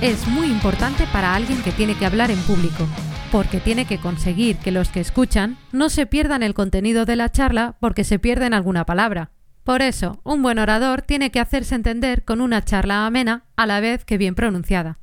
[0.00, 2.86] es muy importante para alguien que tiene que hablar en público,
[3.32, 7.30] porque tiene que conseguir que los que escuchan no se pierdan el contenido de la
[7.30, 9.32] charla porque se pierden alguna palabra.
[9.64, 13.80] Por eso, un buen orador tiene que hacerse entender con una charla amena a la
[13.80, 14.98] vez que bien pronunciada.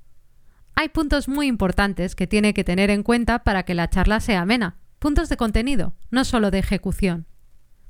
[0.76, 4.42] Hay puntos muy importantes que tiene que tener en cuenta para que la charla sea
[4.42, 7.28] amena, puntos de contenido, no solo de ejecución.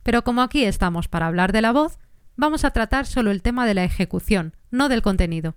[0.01, 1.99] Pero como aquí estamos para hablar de la voz,
[2.35, 5.55] vamos a tratar solo el tema de la ejecución, no del contenido.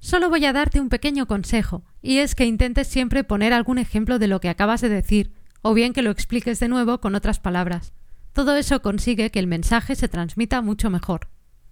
[0.00, 4.18] Solo voy a darte un pequeño consejo, y es que intentes siempre poner algún ejemplo
[4.18, 5.32] de lo que acabas de decir,
[5.62, 7.92] o bien que lo expliques de nuevo con otras palabras.
[8.32, 11.28] Todo eso consigue que el mensaje se transmita mucho mejor.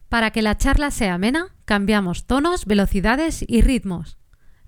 [0.08, 4.18] Para que la charla sea amena, cambiamos tonos, velocidades y ritmos.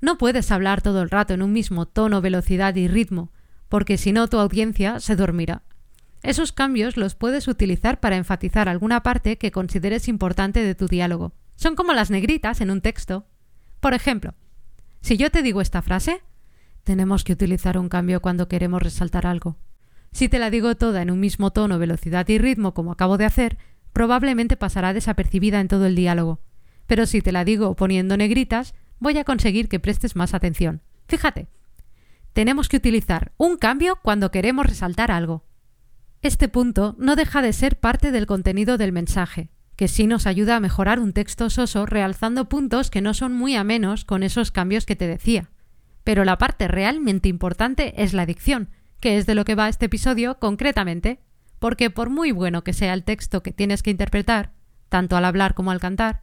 [0.00, 3.32] No puedes hablar todo el rato en un mismo tono, velocidad y ritmo,
[3.68, 5.62] porque si no tu audiencia se dormirá.
[6.22, 11.32] Esos cambios los puedes utilizar para enfatizar alguna parte que consideres importante de tu diálogo.
[11.56, 13.26] Son como las negritas en un texto.
[13.80, 14.34] Por ejemplo,
[15.00, 16.22] si yo te digo esta frase,
[16.84, 19.56] tenemos que utilizar un cambio cuando queremos resaltar algo.
[20.12, 23.26] Si te la digo toda en un mismo tono, velocidad y ritmo como acabo de
[23.26, 23.58] hacer,
[23.92, 26.40] probablemente pasará desapercibida en todo el diálogo.
[26.86, 30.82] Pero si te la digo poniendo negritas, voy a conseguir que prestes más atención.
[31.06, 31.48] Fíjate,
[32.32, 35.44] tenemos que utilizar un cambio cuando queremos resaltar algo.
[36.22, 40.56] Este punto no deja de ser parte del contenido del mensaje, que sí nos ayuda
[40.56, 44.84] a mejorar un texto soso realzando puntos que no son muy amenos con esos cambios
[44.84, 45.50] que te decía.
[46.02, 49.86] Pero la parte realmente importante es la dicción, que es de lo que va este
[49.86, 51.20] episodio concretamente,
[51.60, 54.50] porque por muy bueno que sea el texto que tienes que interpretar,
[54.88, 56.22] tanto al hablar como al cantar,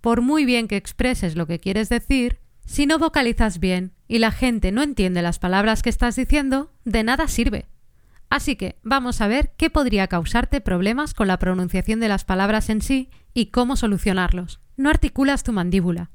[0.00, 4.32] por muy bien que expreses lo que quieres decir, si no vocalizas bien y la
[4.32, 7.66] gente no entiende las palabras que estás diciendo, de nada sirve.
[8.28, 12.70] Así que vamos a ver qué podría causarte problemas con la pronunciación de las palabras
[12.70, 14.60] en sí y cómo solucionarlos.
[14.76, 16.10] No articulas tu mandíbula.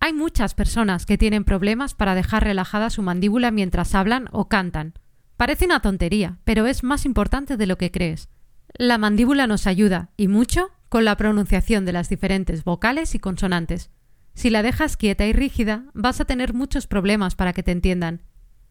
[0.00, 4.94] Hay muchas personas que tienen problemas para dejar relajada su mandíbula mientras hablan o cantan.
[5.36, 8.28] Parece una tontería, pero es más importante de lo que crees.
[8.74, 13.90] La mandíbula nos ayuda, y mucho, con la pronunciación de las diferentes vocales y consonantes.
[14.34, 18.22] Si la dejas quieta y rígida, vas a tener muchos problemas para que te entiendan.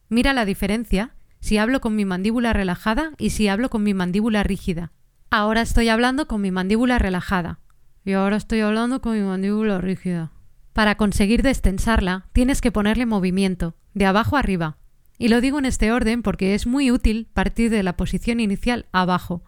[0.09, 4.43] Mira la diferencia si hablo con mi mandíbula relajada y si hablo con mi mandíbula
[4.43, 4.91] rígida.
[5.29, 7.59] Ahora estoy hablando con mi mandíbula relajada.
[8.05, 10.31] Y ahora estoy hablando con mi mandíbula rígida.
[10.73, 14.77] Para conseguir destensarla, tienes que ponerle movimiento, de abajo arriba.
[15.17, 18.85] Y lo digo en este orden porque es muy útil partir de la posición inicial
[18.91, 19.43] abajo.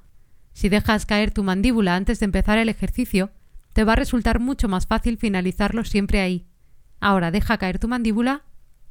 [0.51, 3.31] Si dejas caer tu mandíbula antes de empezar el ejercicio,
[3.73, 6.45] te va a resultar mucho más fácil finalizarlo siempre ahí.
[6.99, 8.43] Ahora deja caer tu mandíbula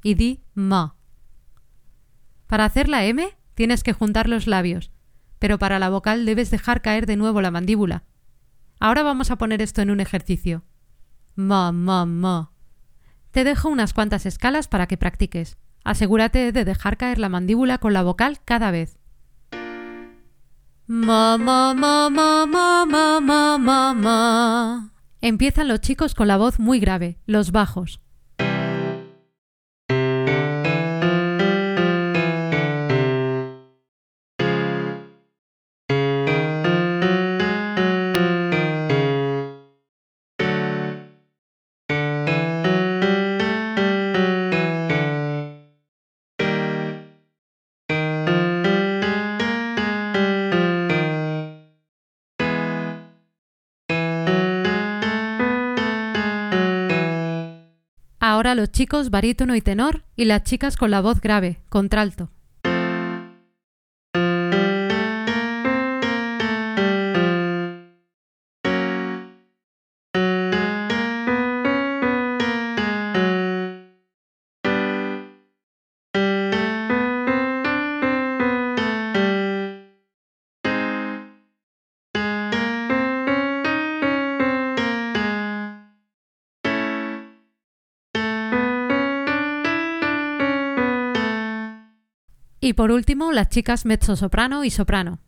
[0.02, 0.96] y di ma.
[2.52, 4.90] Para hacer la M tienes que juntar los labios,
[5.38, 8.04] pero para la vocal debes dejar caer de nuevo la mandíbula.
[8.78, 10.62] Ahora vamos a poner esto en un ejercicio.
[11.34, 12.52] Ma, ma, ma.
[13.30, 15.56] Te dejo unas cuantas escalas para que practiques.
[15.82, 18.98] Asegúrate de dejar caer la mandíbula con la vocal cada vez.
[20.86, 24.92] Ma, ma, ma, ma, ma, ma, ma, ma, ma.
[25.22, 28.02] Empiezan los chicos con la voz muy grave, los bajos.
[58.18, 62.30] Ahora los chicos barítono y tenor y las chicas con la voz grave, contralto.
[92.72, 95.18] Y por último, las chicas mezzo-soprano y soprano.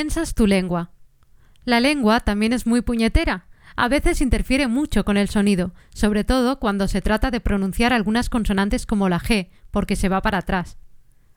[0.00, 0.92] Tensas tu lengua.
[1.66, 3.44] La lengua también es muy puñetera.
[3.76, 8.30] A veces interfiere mucho con el sonido, sobre todo cuando se trata de pronunciar algunas
[8.30, 10.78] consonantes como la G, porque se va para atrás.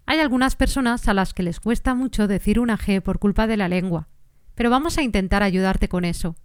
[0.05, 3.57] Hay algunas personas a las que les cuesta mucho decir una G por culpa de
[3.57, 4.07] la lengua,
[4.55, 6.37] pero vamos a intentar ayudarte con eso.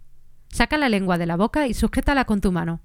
[0.49, 2.81] Saca la lengua de la boca y sujétala con tu mano.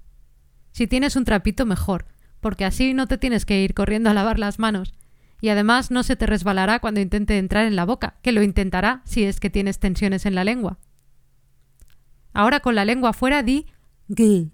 [0.71, 2.05] Si tienes un trapito, mejor,
[2.39, 4.93] porque así no te tienes que ir corriendo a lavar las manos,
[5.41, 9.01] y además no se te resbalará cuando intente entrar en la boca, que lo intentará
[9.05, 10.79] si es que tienes tensiones en la lengua.
[12.33, 13.67] Ahora con la lengua fuera di
[14.09, 14.51] g.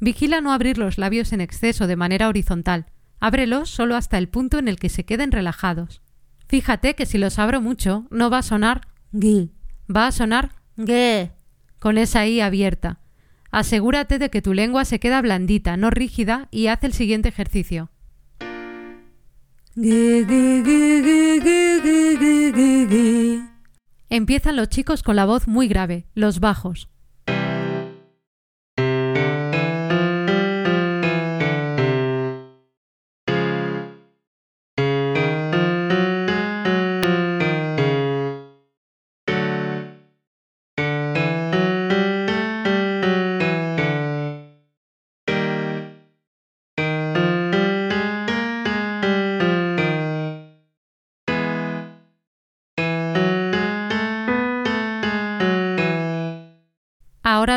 [0.00, 2.86] Vigila no abrir los labios en exceso de manera horizontal.
[3.20, 6.02] Ábrelos solo hasta el punto en el que se queden relajados.
[6.46, 8.82] Fíjate que si los abro mucho, no va a sonar
[9.12, 9.50] g,
[9.94, 11.30] va a sonar g,
[11.78, 13.00] con esa i abierta.
[13.50, 17.90] Asegúrate de que tu lengua se queda blandita, no rígida, y haz el siguiente ejercicio.
[24.08, 26.88] Empiezan los chicos con la voz muy grave, los bajos.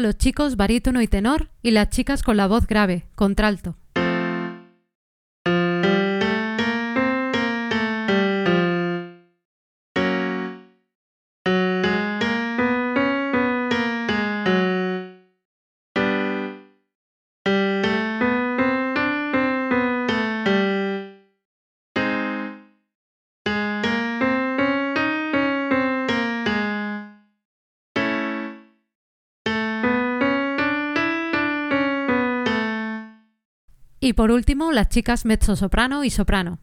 [0.01, 3.77] Los chicos barítono y tenor y las chicas con la voz grave, contralto.
[34.07, 36.59] Y por último, las chicas mezzo-soprano y soprano.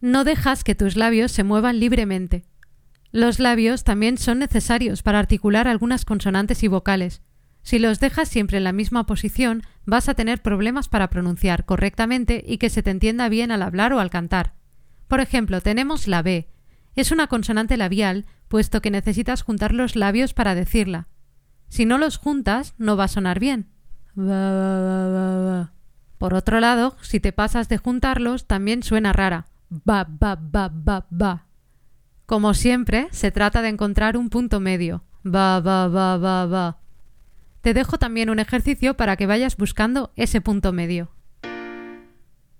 [0.00, 2.44] No dejas que tus labios se muevan libremente.
[3.12, 7.22] Los labios también son necesarios para articular algunas consonantes y vocales.
[7.62, 12.42] Si los dejas siempre en la misma posición, vas a tener problemas para pronunciar correctamente
[12.46, 14.54] y que se te entienda bien al hablar o al cantar.
[15.08, 16.48] Por ejemplo, tenemos la B.
[16.94, 21.08] Es una consonante labial, puesto que necesitas juntar los labios para decirla.
[21.68, 23.68] Si no los juntas, no va a sonar bien.
[26.18, 31.06] Por otro lado, si te pasas de juntarlos, también suena rara ba, ba, ba, ba,
[31.08, 31.46] ba.
[32.26, 35.02] Como siempre, se trata de encontrar un punto medio.
[35.22, 36.76] Ba, ba, ba, ba, ba.
[37.62, 41.10] Te dejo también un ejercicio para que vayas buscando ese punto medio.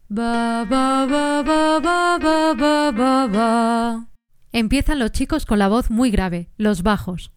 [0.08, 4.06] Ba, ba, ba, ba, ba, ba, ba, ba.
[4.52, 7.32] Empiezan los chicos con la voz muy grave, los bajos.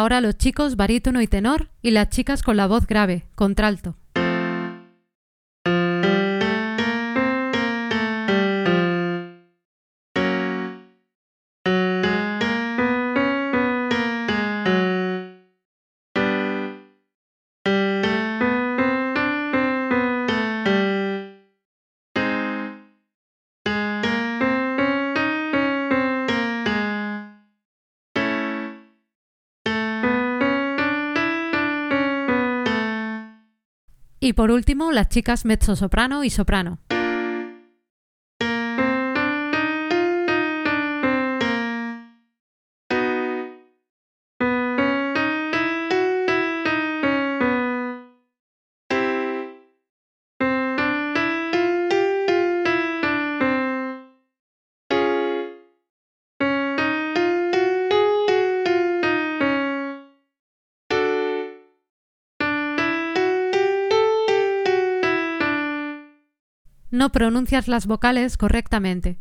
[0.00, 3.96] Ahora los chicos barítono y tenor y las chicas con la voz grave, contralto.
[34.30, 36.78] Y por último, las chicas mezzo-soprano y soprano.
[66.90, 69.18] No pronuncias las vocales correctamente.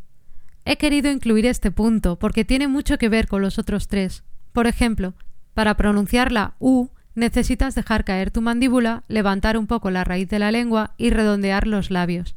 [0.66, 4.24] He querido incluir este punto porque tiene mucho que ver con los otros tres.
[4.54, 5.14] Por ejemplo,
[5.54, 10.40] para pronunciar la U necesitas dejar caer tu mandíbula, levantar un poco la raíz de
[10.40, 12.36] la lengua y redondear los labios.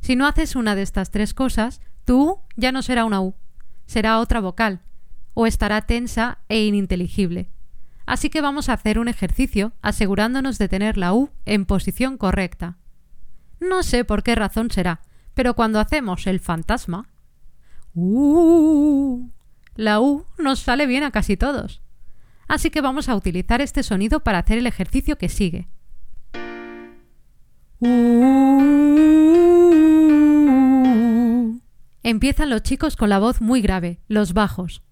[0.00, 3.34] Si no haces una de estas tres cosas, tu U ya no será una U,
[3.86, 4.80] será otra vocal,
[5.34, 7.50] o estará tensa e ininteligible.
[8.06, 12.78] Así que vamos a hacer un ejercicio asegurándonos de tener la U en posición correcta.
[13.62, 15.02] No sé por qué razón será,
[15.34, 17.08] pero cuando hacemos el fantasma,
[17.94, 19.28] uh,
[19.76, 21.80] la U nos sale bien a casi todos.
[22.48, 25.68] Así que vamos a utilizar este sonido para hacer el ejercicio que sigue.
[27.78, 28.72] Uh.
[32.02, 34.82] Empiezan los chicos con la voz muy grave, los bajos.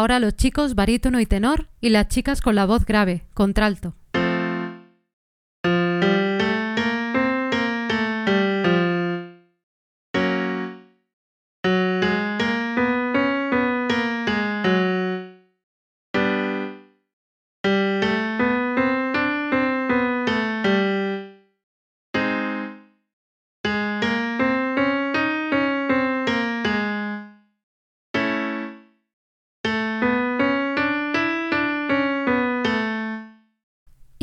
[0.00, 3.96] Ahora los chicos barítono y tenor y las chicas con la voz grave, contralto.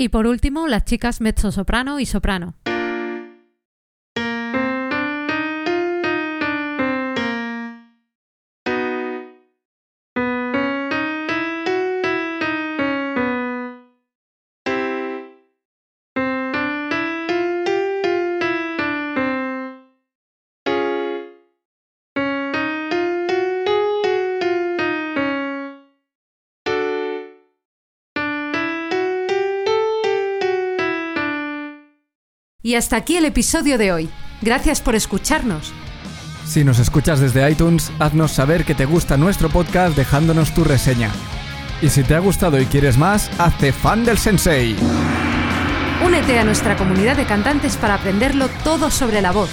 [0.08, 2.56] Y por último, las chicas mezzo-soprano y soprano.
[32.68, 34.10] Y hasta aquí el episodio de hoy.
[34.42, 35.72] Gracias por escucharnos.
[36.46, 41.10] Si nos escuchas desde iTunes, haznos saber que te gusta nuestro podcast dejándonos tu reseña.
[41.82, 44.76] Y si te ha gustado y quieres más, hazte fan del sensei.
[46.06, 49.50] Únete a nuestra comunidad de cantantes para aprenderlo todo sobre la voz.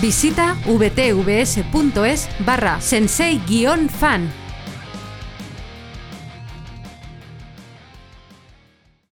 [0.00, 4.47] Visita vtvs.es barra sensei-fan.